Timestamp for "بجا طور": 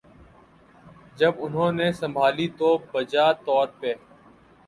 2.91-3.67